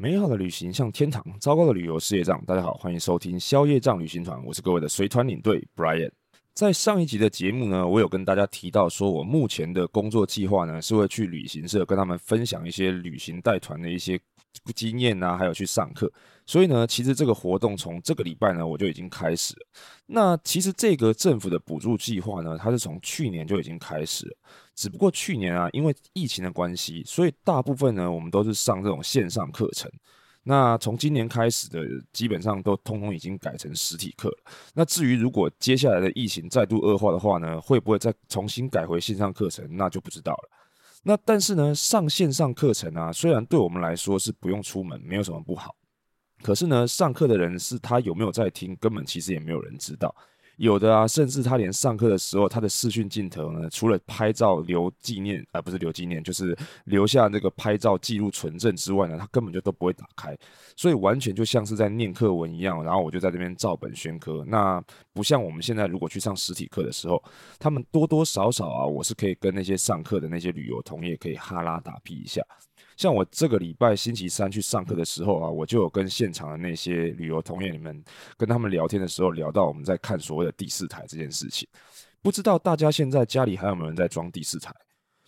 [0.00, 2.42] 美好的旅行像天堂，糟糕的旅游事业障。
[2.46, 6.10] 大家好，欢迎收听消业障旅行团，我是各位的随团领队 Brian。
[6.54, 14.18] 在上一集的节目呢，我有跟大家提到，说我目前的工作计划呢，是会去旅行社跟他们分享一些旅行带团的一些
[14.74, 16.10] 经验啊，还有去上课。
[16.46, 19.66] 所以呢，其实这个活动从这个礼拜呢，我就已经开始了。
[20.06, 24.36] 那其实这个政府的补助计划呢，它是从去年就已经开始了。
[24.80, 29.92] 只不过去年啊，因为疫情的关系，所以大部分呢，我们都是上这种线上课程。
[30.42, 31.80] 那从今年开始的，
[32.14, 34.38] 基本上都通通已经改成实体课了。
[34.72, 40.50] 那至于如果接下来的疫情再度恶化的话呢，会不会再重新改回线上课程，那就不知道了。
[41.02, 45.76] 那但是呢，上线上课程啊，虽然对我们来说是不用出门，没有什么不好。
[46.42, 50.14] 可是呢，上课的人是他有没有在听，根本其实也没有人知道。
[50.60, 60.36] 有的啊，甚至他连上课的时候，他的视讯镜头呢，除了拍照留纪念，而、呃、不是留纪念，就是留下那个拍照记录存证之外呢，他根本就都不会打开。
[60.76, 62.84] 所以完全就像是在念课文一样。
[62.84, 64.44] 然后我就在这边照本宣科。
[64.46, 64.84] 那
[65.14, 67.22] 不像我们现在如果去上实体课的时候，
[67.58, 72.42] 他们多多少少啊，我是可以跟那些上课的那些旅游同业可以哈拉打屁一下。
[73.00, 78.04] 像我这个礼拜星期三去上课的时候啊，我就有跟现场的那些旅游同业你们
[78.36, 81.66] 跟他们聊天的时候，聊到我们在看所谓的第四台这件事情。
[82.20, 84.70] 不知道大家现在家里还有没有人在装第四台？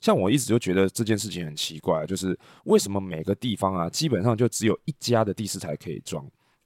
[0.03, 6.23] 像我一直就觉得这件事情很奇怪，就是为什么每个地方啊，基本上就只有一家的第四台可以装？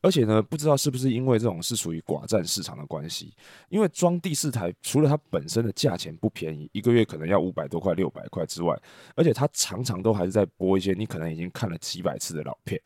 [0.06, 3.34] 而且呢，不知道是不是因为这种是属于寡占市场的关系，
[3.70, 8.80] 因为装第四台除了它本身的价钱不便宜，一个月可能要五百多块、六百块之外，
[9.16, 12.80] 而且它常常都还是在播一些你可能已经看了几百次的老片。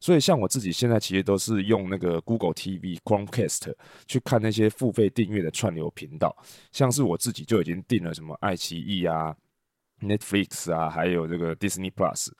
[0.00, 3.72] 所以像我自己现在其实都是用那个 Google TV Chromecast
[4.08, 6.36] 去看那些付费订阅的串流频道，
[6.72, 9.32] 像是我自己就已经订了什么爱奇艺啊、
[10.00, 12.32] Netflix 啊，还有这个 Disney Plus。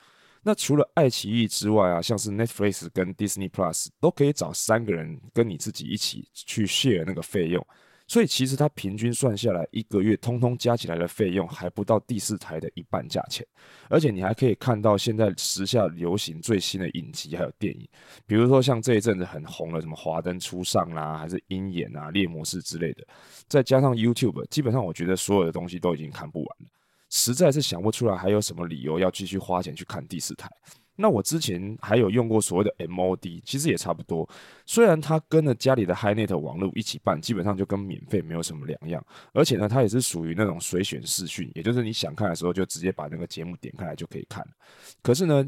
[0.45, 7.67] 那除了爱奇艺之外啊，像是 Netflix 跟 Disney Plus 都可以找三个人跟你自己一起去 share 那个费用，
[8.07, 13.47] 所以其实它平均算下来一个月通通加起来的费用还不到第四台的一半价钱，
[13.89, 17.89] 而且你还可以看到现在时下流行最新的影集还有电影，
[18.27, 23.07] 比如说像这一阵子很红的什么《华灯初上》啦，还是《鹰眼》啊、《猎魔士》之类的，
[23.49, 26.44] 再加上 YouTube，基本上我觉得所有的东西都已经看不。
[27.15, 30.51] 实在是想不出来还有什么理由要继续花钱去看第四台。
[30.97, 34.29] 那我之前还有用过所谓的 MOD，其实也差不多。
[34.67, 39.05] 虽然它跟了家里的 HiNet 网络一起办，基本上就跟免费没有什么两样。
[39.33, 44.45] 而且呢，它也是属于那种随选视讯，也就是你想看的时候就直接把那个节目点开来就可以看。
[45.03, 45.45] 可是呢，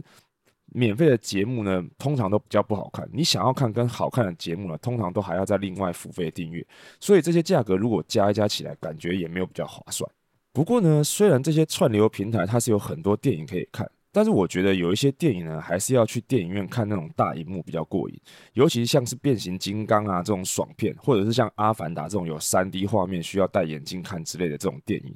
[0.66, 3.08] 免费的节目呢，通常都比较不好看。
[3.12, 6.64] 你想要看跟好看的节目呢，通常都还要再另外付费订阅。
[7.00, 10.08] 所以这些价格如果加一加起来，感觉也没有比较划算。
[10.56, 18.18] 不过呢，虽然这些串流平台它是有很多电影可以看，但是我觉得有一些电影呢，还是要去电影院看那种大荧幕比较过瘾。
[18.54, 25.14] 尤其像是变形金刚啊这种爽片，或者是像阿凡达这种有 3D 画面需要戴眼镜看之类的这种电影。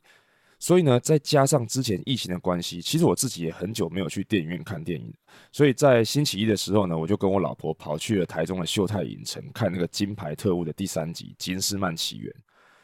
[0.58, 5.10] 所以呢，再加上之前疫情的关系，其实我自己也很久没有去电影院看电影。
[5.50, 12.30] 所以在星期一的时候呢，我就跟我老婆跑去了台中的秀泰影城看那个《金牌特务》的第三集《金斯曼起源》。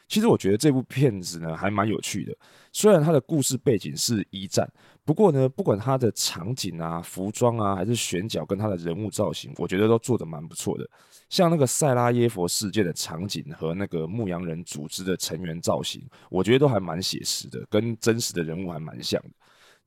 [0.07, 2.35] 其实我觉得这部片子呢还蛮有趣的，
[2.71, 4.67] 虽然它的故事背景是一战，
[5.03, 10.89] 不过呢，不管它的场景啊、服装啊，还是选角跟它的人物造型，我觉得都做得蛮不错的。
[11.29, 19.29] 像那个塞拉耶佛事件的场景和那个牧羊人组织的成员造型，我觉得都还蛮写实的，跟真实的人物还蛮像的。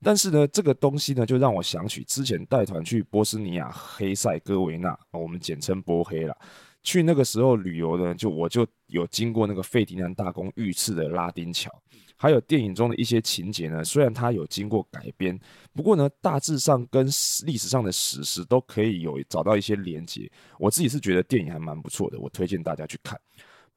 [0.02, 6.36] 但是呢，这个东西呢，就让我想起之前带团去波斯尼亚黑塞哥维纳，我们简称波黑啦。
[6.82, 11.70] 去那个时候旅游呢，就我就有经过那个费迪南大公遇刺的拉丁桥，
[12.16, 13.84] 还有电影中的一些情节呢。
[13.84, 15.38] 虽然它有经过改编，
[15.74, 17.06] 不过呢，大致上跟
[17.44, 20.30] 历史上的史实都可以有找到一些连接。
[20.58, 23.20] 我自己是觉得电影还蛮不错的，我推荐大家去看。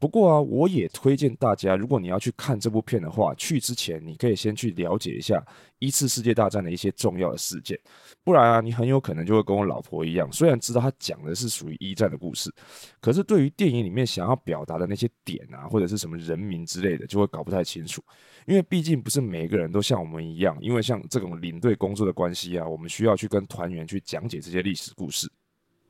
[0.04, 5.42] 不过啊，我也推荐大家，如果你要去看这部片的话，去之前你可以先去了解一下
[5.80, 7.80] 一次世界大战的一些重要的事件，
[8.22, 12.54] 不然啊，你很有可能就会跟我老婆一样，虽然知道他讲的是属于一战的故事，
[13.00, 18.04] 可是对于电影里面想要表达的那些点啊，或者是什么人名之类的，就会搞不太清楚，
[18.46, 25.32] 因为毕竟不是每一个人都像我们一样，因为像这种领队工作的关系啊，我们需要去跟团员去讲解这些历史故事。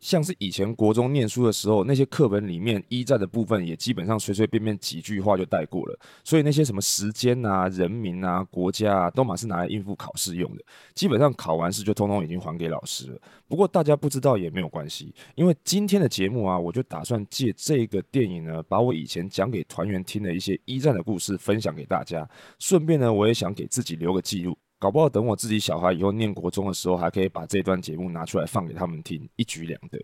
[0.03, 10.63] 像是以前国中念书的时候，那些课本里面一战的部分也基本上随随便便几句话就带过了，所以那些什么时间啊、人民啊、国家啊，都嘛是拿来应付考试用的。
[10.93, 13.21] 基本上考完试就通通已经还给老师了。
[13.47, 22.29] 不过大家不知道也没有关系，因为今天的节目啊，我就打算借这个电影呢，把我以前讲给团员听的一些一战的故事分享给大家，
[22.59, 24.57] 顺便呢，我也想给自己留个记录。
[24.83, 29.97] 搞不好等我自己小孩以后念国中的时候，还可以把这段节目拿出来放给他们听，一举两得。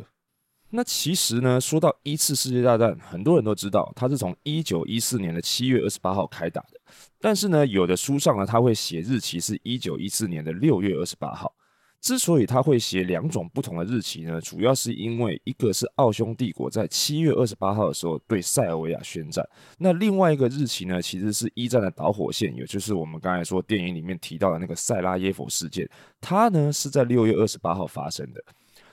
[0.69, 6.79] 那其实呢，说到一次世界大战，很多人都知道它是从一九一四年的七月二十八号开打的，
[7.19, 11.53] 但是呢，有的书上呢，它会写日期是一九一四年的六月二十八号。
[12.01, 19.47] 之所以他会写两种不同的日期呢，主要是因为一个是奥匈帝国在七月二十八号的时候对塞尔维亚宣战，
[19.77, 25.89] 那另外一个日期呢，其实是一战的导火线，也就是我们刚才说电影里面提到的那个塞拉耶夫事件，
[26.21, 28.41] 它呢是在六月二十八号发生的。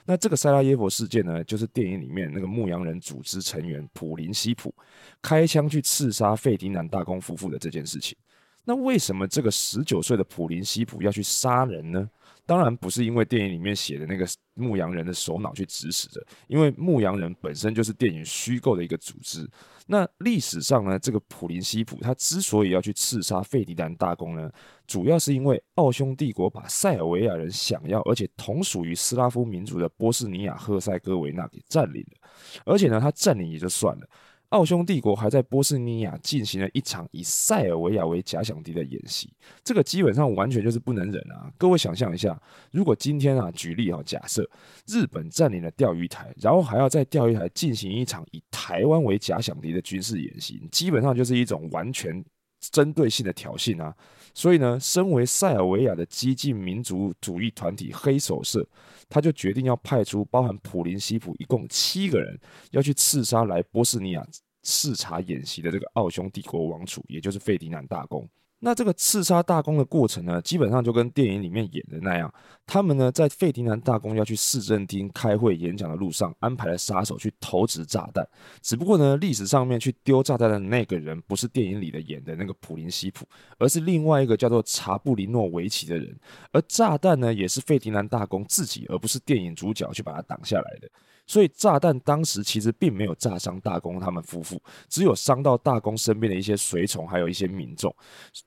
[0.05, 4.73] 那这个塞拉耶夫事件呢，就是电影里面那个牧羊人组织成员普林西普
[5.21, 8.17] 开枪去刺杀费迪南大公夫妇的这件事情。
[8.63, 12.09] 那为什么这个十九岁的普林西普要去杀人呢？
[12.47, 19.47] 当然不是因为电影里面写的那个牧羊人的首脑去指使的，因为牧羊人本身就是电影虚构的一个组织。
[19.85, 24.49] 那历史上呢，这个普林西普他之所以要去刺杀费迪南大公呢，
[24.87, 32.29] 主要是因为奥匈帝国把塞尔维亚人想要而且同属于斯拉夫民族的波斯尼亚赫塞哥维纳给占领了，
[32.65, 34.09] 而且呢，他占领也就算了。
[34.49, 39.29] 奥匈帝国还在波斯尼亚进行了一场以塞尔维亚为假想敌的演习，
[39.61, 41.51] 这个基本上完全就是不能忍啊！
[41.57, 42.41] 各位想象一下，
[42.71, 44.49] 如果今天啊，举例啊，假设
[44.87, 52.23] 日本占领了钓鱼台，然后还要在钓鱼台进行一场以台湾为假想敌的军事演习，基本上就是一种完全
[52.71, 53.93] 针对性的挑衅啊！
[54.37, 58.63] 所以呢，身为塞尔维亚的激进民族主义团体黑手社，
[59.09, 62.39] 他就决定要派出包含普林西普一共七个人，
[62.69, 64.23] 要去刺杀来波斯尼亚
[64.61, 68.29] 视察演习的这个奥匈帝国王储，也就是费迪南大公。
[68.59, 72.33] 那这个刺杀大公的过程呢，基本上就跟电影里面演的那样，
[72.65, 78.27] 他们呢在费迪南大公要去市政厅开会演讲的路上，安排了杀手去投掷炸弹。
[78.61, 83.27] 只不过呢，历史上面去丢炸弹的那个人，不是电影里的演的那个普林西普，
[83.59, 86.17] 而是另外一个叫做查布林诺维奇的人。
[86.51, 90.89] 而炸弹呢，也是费迪南大公自己，而不是电影主角去把它挡下来的。
[91.27, 97.93] 所以炸弹当时其实并没有炸伤大公他们夫妇，只有伤到大公身边的一些随从，还有一些民众。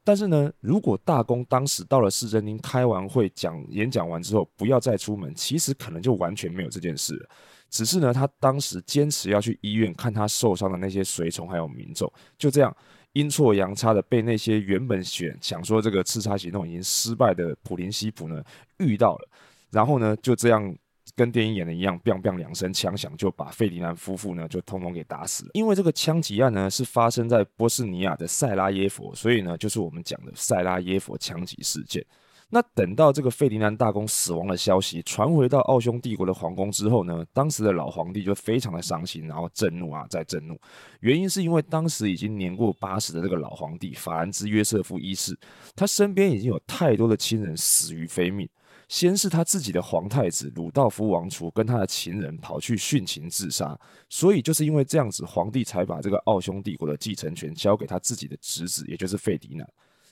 [0.03, 7.29] 但是呢，如果大公当时到了市政厅开完会讲演讲完之后不要再出门，其实可能就完全没有这件事了。
[7.69, 12.75] 只是呢，他当时坚持要去医院看他受伤的那些随从还有民众，就这样
[13.13, 18.43] 阴错阳差的被那些原本选想说这个刺杀行动已经失败的普林西普呢
[18.79, 19.29] 遇到了，
[19.71, 20.75] 然后呢就这样。
[21.15, 25.51] 跟电影演的一样，biang bang 两声枪响，就把费迪南夫妇呢就通通给打死了。
[25.55, 32.05] 因为这个枪击案呢是发生在波斯尼亚的塞拉耶佛，所以呢就是我们讲的塞拉耶佛枪击事件。
[32.53, 40.59] 那等到这个费迪南大公死亡的消息传回到奥匈帝国的皇宫之后呢，当时的老皇帝就非常的伤心，然后震怒啊，再震怒。
[40.99, 45.39] 原因是因为当时已经年过八十的这个老皇帝法兰兹约瑟夫一世，
[45.77, 48.49] 他身边已经有太多的亲人死于非命。
[48.91, 59.65] 先是他自己的皇太子鲁道夫王储跟他的情人跑去殉情自杀，所以就是因为这样子，皇帝才把这个奥匈帝国的继承权交给他自己的侄子，也就是费迪南。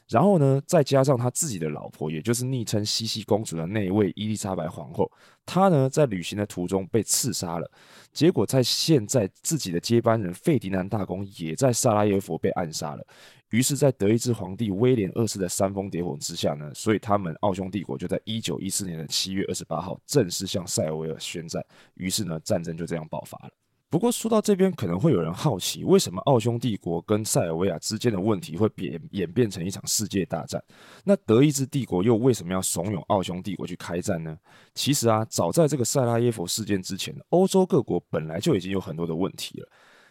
[0.09, 5.11] 然后呢，再加上他自己的老婆，也就是昵称西西公主的那一位伊丽莎白皇后，
[5.45, 7.71] 她呢在旅行的途中被刺杀了。
[8.13, 13.07] 结果在现在自己的接班人费迪南大公也在萨拉耶夫被暗杀了。
[13.51, 21.63] 于是，在德意志皇帝威廉二世的煽风点火之下呢，所以他们奥匈帝国就在一九一四年的七月二十八号正式向塞尔维尔宣战。
[21.95, 23.51] 于是呢，战争就这样爆发了。
[23.91, 30.63] 不过说到这边，可能会有人好奇，为什么奥匈帝国跟塞尔维亚之间的问题会变演变成一场世界大战？
[31.05, 34.37] 那德意志帝国又为什么要怂恿奥匈帝国去开战呢？
[34.75, 39.69] 其实啊，早在这个塞拉耶佛事件之前，欧洲各国本来就已经有很多的问题了。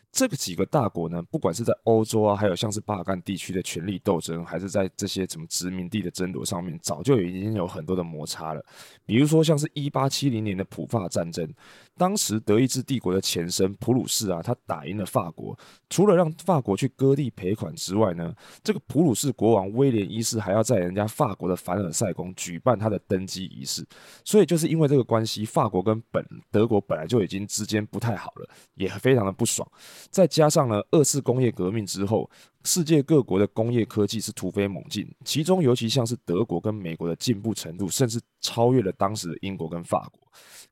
[0.10, 8.66] 这个几个大国呢，不管是在欧洲啊，还有像是巴尔干地区的权力斗争，还是在这些什么殖民地的争夺上面，早就已经有很多的摩擦了。
[9.06, 11.48] 比如说，像是一八七零年的普法战争，
[11.98, 15.58] 当时德意志帝国的前身普鲁士啊，他打赢了法国，
[15.90, 23.86] 除了让法国去割地赔款之外呢，这个普鲁士国王威廉一世还要在人家法国的凡尔赛宫举办他的登基仪式。
[24.24, 29.68] 所以就是因为这个关系，法国跟本德国本来就已经之间不太好了，也非常的不爽。
[30.12, 32.30] 再加上呢，二次工业革命之后，
[32.64, 40.22] 世界各国的工业科技是突飞猛进，其中尤其像是德国跟美国的进步程度，甚至超越了当时的英国跟法国。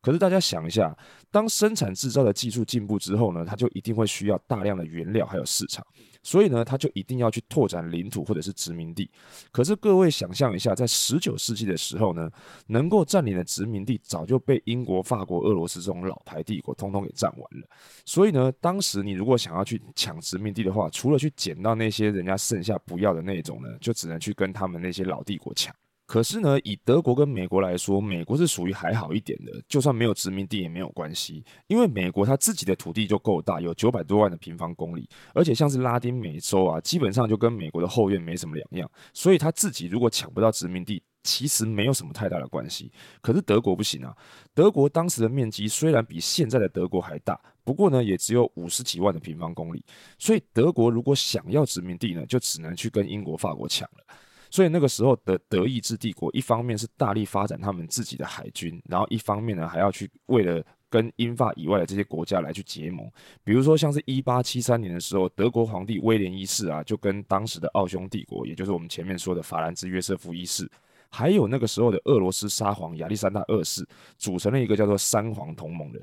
[0.01, 0.95] 可是大家想一下，
[1.31, 5.85] 当生产制造的技术进步之后呢，它就一定会需要大量的原料还有市场。
[6.25, 9.07] 所以呢，他就一定要去拓展领土或者是殖民地。
[9.51, 12.27] 可是各位想象一下，在十九世纪的时候呢，
[12.65, 17.69] 能够占领的殖民地早就被英国、法国、俄罗斯这种老牌帝国通通给占完了。
[18.05, 25.71] 所以呢，当时你如果想要去抢殖民地的话，除了去捡到那些人家剩下不要的那种呢，就只能去跟他们那些老帝国抢。
[26.05, 42.91] 可是呢，以德国跟美国来说，美国是属于还好一点的，就算没有殖民地也没有关系，因为美国它自己的土地就够大，有九百多万的平方公里，而且像是拉丁美洲啊，基本上就跟美国的后院没什么两样，所以他自己如果抢不到殖民地，其实没有什么太大的关系。
[43.19, 44.15] 可是德国不行啊，
[44.53, 49.83] 德国当时的面积虽然比现在的德国还大，不过呢，也只有五十几万的平方公里，
[50.19, 54.15] 所以德国如果想要殖民地呢，就只能去跟英国、法国抢了。
[54.49, 63.09] 所以那个时候的德意志帝国，一方面是大力发展他们自己的海军，然后一方面呢还要去为了跟英法以外的这些国家来去结盟。
[63.43, 70.69] 比如说像是一八七三年的时候，德国皇帝威廉一世啊，就跟当时的奥匈帝国，也就是我们前面说的法兰兹约瑟夫一世，
[71.09, 73.85] 还有那个时候的俄罗斯沙皇亚历山大二世，
[74.17, 75.99] 组成了一个叫做三皇同盟的。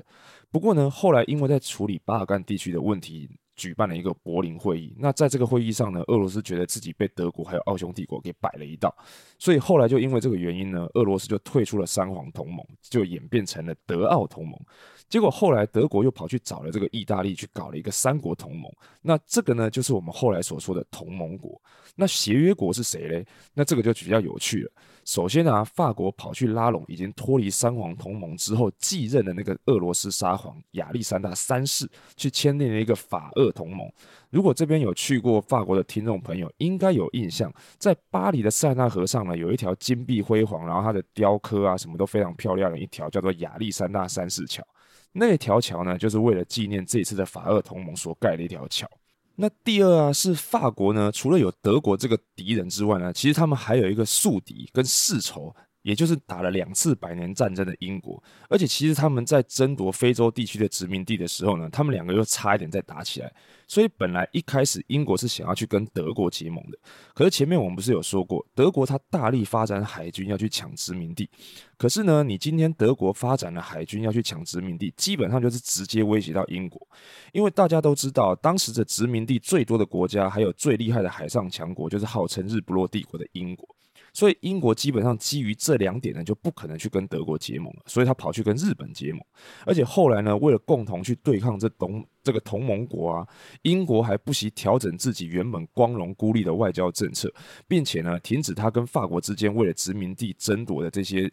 [0.51, 3.29] 不过呢，后来因为在处理巴尔干地区的问题。
[3.55, 8.93] 举办了一个柏林会议，那在这个会议上呢，俄罗斯觉得自己被德国还有奥匈帝国给摆了一道，
[9.37, 14.59] 所以后来就因为这个原因呢，俄罗斯就退出了三皇同盟，就演变成了德奥同盟。
[15.07, 21.61] 结果后来德国又跑去找了这个意大利去搞了一个三国同盟，那这个呢就是我们后来所说的同盟国。
[21.95, 23.25] 那协约国是谁嘞？
[23.53, 24.71] 那这个就比较有趣了。
[25.05, 33.91] 首先啊，法国跑去拉拢已经脱离三皇同盟之后继任的那个俄罗斯沙皇亚历山大三世，去签订了一个法俄同盟。
[34.29, 44.65] 如果这边有去过法国的听众朋友，应该有印象，在巴黎的塞纳河上呢，有一条金碧辉煌，然后它的雕刻啊什么都非常漂亮的一条叫做亚历山大三世桥。
[45.11, 48.89] 那条桥呢，就是为了纪念这次的法俄同盟所盖的一条桥。
[49.35, 58.21] 那第二啊，是法国呢，除了有德国这个敌人之外呢，其实他们还有一个宿敌跟世仇，也就是打了两次百年战争的英国。
[58.49, 63.31] 而且其实他们在争夺非洲地区的殖民地的时候呢，他们两个又差一点再打起来。
[63.65, 66.77] 所以本来一开始英国是想要去跟德国结盟的，
[67.15, 71.27] 可是前面我们不是有说过，德国它大力发展海军要去抢殖民地，
[71.77, 76.87] 可是呢，你今天德国发展了海军要去抢殖民地，基本上就是直接威胁到英国，
[77.31, 83.72] 因为大家都知道，当时的殖民地最多的国家，还有最厉害的海上强国，就是号称日不落帝国的英国。
[84.13, 89.19] 所以英国基本上基于这两点呢，就不可能去跟德国结盟了，所以他跑去跟日本结盟。
[89.65, 93.27] 而且后来呢，为了共同去对抗这同这个同盟国啊，
[93.63, 97.33] 英国还不惜调整自己原本光荣孤立的外交政策，
[97.67, 101.31] 并且呢，停止他跟法国之间为了殖民地争夺的这些。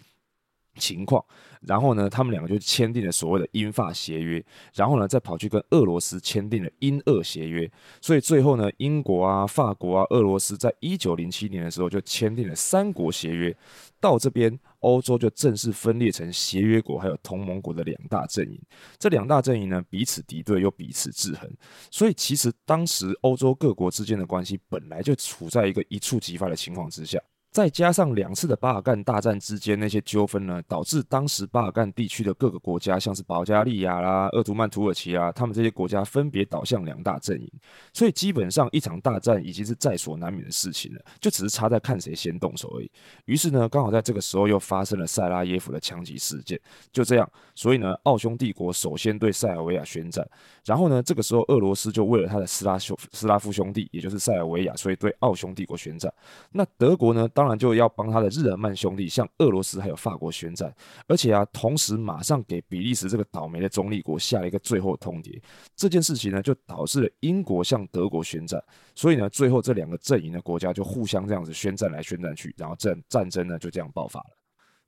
[0.81, 1.25] 情况，
[1.61, 4.43] 然后呢，他们两个就签订了所谓的英法协约，
[4.75, 7.71] 然后呢，再跑去跟俄罗斯签订了英俄协约，
[8.01, 13.55] 所以最后呢，英国啊、法国啊、俄罗斯在一九零七年的时候就签订了三国协约。
[14.01, 18.59] 到这边，欧洲就正式分裂成协约国还有同盟国的两大阵营。
[18.99, 21.51] 这两大阵营呢，彼此敌对又彼此制衡，
[21.91, 27.21] 所以其实当时欧洲各国之间的关系本来就处在一个一触即发的情况之下。
[27.51, 37.51] 再加上两次的巴尔干大战之间那些纠纷呢，导致当时巴尔干地区的各个国家，像是保加利亚啦、鄂图曼土耳其啊，他们这些国家分别倒向两大阵营，
[37.93, 42.91] 所以基本上一场大战已经是在所难免的事情了，就只是差在看谁先动手而已。
[43.25, 46.57] 于是呢，刚好在这个时候又发生了塞拉耶夫的枪击事件，
[46.93, 50.25] 就这样，所以呢，奥匈帝国首先对塞尔维亚宣战，
[50.65, 56.13] 然后呢，这个时候俄罗斯就为了他的斯拉兄斯拉夫兄弟，也就是塞尔维亚，所以对奥匈帝国宣战。
[56.53, 57.29] 那德国呢？
[57.41, 60.71] 当然就要帮他的日耳曼兄弟向俄罗斯还有法国宣战，
[61.09, 65.41] 而且啊，同时马上给比利时这个倒霉的中立国下了一个最后通牒。
[65.75, 68.63] 这件事情呢，就导致了英国向德国宣战，
[68.95, 74.27] 所以呢，最后这两个阵营的国家就互相这样子宣战来宣战去，然后战战争呢就这样爆发了。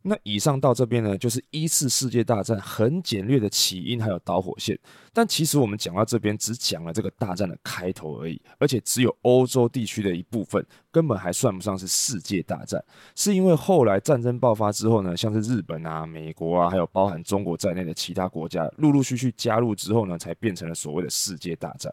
[0.02, 4.78] 那以上到这边呢，就是一次世界大战很简略的起因还有导火线。
[5.14, 12.82] 但其实我们讲到这边，只讲了这个大战的开头而已，而且只有欧洲地区的一部分，根本还算不上是世界大战。
[13.14, 21.92] 是因为后来战争爆发之后呢，像是日本啊、美国啊，还有包含中国在内的其他国家，陆陆续续加入之后呢，才变成了所谓的世界大战。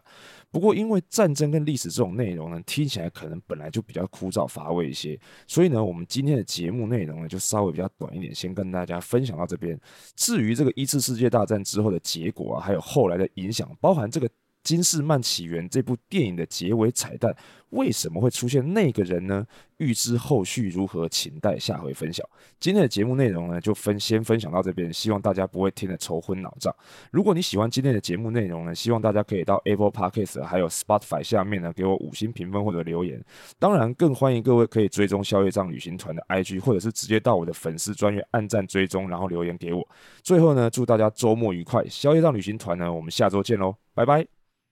[0.50, 9.78] 不过，因为战争跟历史这种内容呢，听起来可能本来就比较枯燥乏味一些，所以呢，我们今天的节目内容呢，就稍微比较短一点，先跟大家分享到这边。
[10.16, 14.26] 至于这个一次世界大战之后的结果啊，还有后来的影响，包含这个。
[14.62, 17.34] 《金士曼起源》这部电影的结尾彩蛋，
[17.70, 19.46] 为什么会出现那个人呢？
[19.78, 22.22] 预知后续如何，请待下回分晓。
[22.58, 26.74] 今天的节目内容呢，就分先分享到这边，希望大家不会听得头昏脑胀。
[27.10, 33.24] 如果你喜欢今天的节目内容呢，希望大家可以到 Apple Podcast 还有 Spotify 下面呢，给我五星评分或者留言。
[33.58, 39.88] 当然，更欢迎各位可以追踪消业障旅行团的 IG，或者是直接到我的粉丝专页按赞追踪，然后留言给我。
[40.22, 41.82] 最后呢，祝大家周末愉快！
[41.88, 44.39] 消业障旅行团呢，我们下周见喽，拜拜。